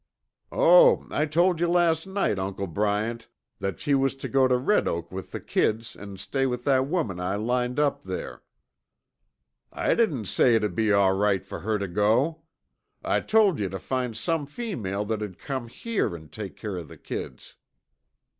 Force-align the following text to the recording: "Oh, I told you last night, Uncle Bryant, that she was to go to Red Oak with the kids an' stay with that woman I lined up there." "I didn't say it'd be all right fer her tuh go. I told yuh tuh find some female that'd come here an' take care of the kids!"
"Oh, 0.51 1.05
I 1.11 1.27
told 1.27 1.59
you 1.61 1.67
last 1.67 2.07
night, 2.07 2.39
Uncle 2.39 2.65
Bryant, 2.65 3.27
that 3.59 3.79
she 3.79 3.93
was 3.93 4.15
to 4.15 4.27
go 4.27 4.47
to 4.47 4.57
Red 4.57 4.87
Oak 4.87 5.11
with 5.11 5.29
the 5.29 5.39
kids 5.39 5.95
an' 5.95 6.17
stay 6.17 6.47
with 6.47 6.63
that 6.63 6.87
woman 6.87 7.19
I 7.19 7.35
lined 7.35 7.79
up 7.79 8.03
there." 8.03 8.41
"I 9.71 9.93
didn't 9.93 10.25
say 10.25 10.55
it'd 10.55 10.73
be 10.73 10.91
all 10.91 11.13
right 11.15 11.45
fer 11.45 11.59
her 11.59 11.77
tuh 11.77 11.85
go. 11.87 12.41
I 13.05 13.19
told 13.19 13.59
yuh 13.59 13.69
tuh 13.69 13.77
find 13.77 14.17
some 14.17 14.47
female 14.47 15.05
that'd 15.05 15.37
come 15.37 15.67
here 15.67 16.15
an' 16.15 16.29
take 16.29 16.55
care 16.57 16.77
of 16.77 16.87
the 16.87 16.97
kids!" 16.97 17.55